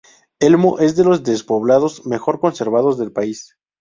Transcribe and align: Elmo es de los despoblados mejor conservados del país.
Elmo 0.39 0.79
es 0.79 0.95
de 0.95 1.03
los 1.03 1.23
despoblados 1.23 2.07
mejor 2.07 2.39
conservados 2.39 2.97
del 2.97 3.11
país. 3.11 3.55